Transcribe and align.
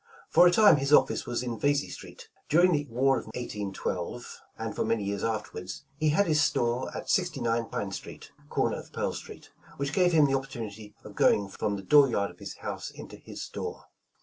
For 0.31 0.47
a 0.47 0.51
time 0.51 0.77
his 0.77 0.91
office 0.91 1.27
was 1.27 1.43
in 1.43 1.59
Vesey 1.59 1.89
Street. 1.89 2.27
During 2.49 2.71
the 2.71 2.87
war 2.89 3.19
of 3.19 3.25
1812 3.35 4.41
and 4.57 4.75
for 4.75 4.83
many 4.83 5.03
years 5.03 5.23
afterward, 5.23 5.69
he 5.99 6.09
had 6.09 6.25
his 6.25 6.41
store 6.41 6.89
at 6.97 7.07
69 7.07 7.65
Pine 7.69 7.91
Street, 7.91 8.31
corner 8.49 8.77
of 8.79 8.91
Pearl 8.93 9.13
Street, 9.13 9.51
which 9.77 9.93
gave 9.93 10.11
him 10.11 10.25
the 10.25 10.33
op 10.33 10.47
portunity 10.47 10.95
of 11.03 11.13
going 11.13 11.49
from 11.49 11.75
the 11.75 11.83
dobryard 11.83 12.31
of 12.31 12.39
his 12.39 12.55
house 12.57 12.89
into 12.89 13.15
his 13.17 13.43
store. 13.43 13.83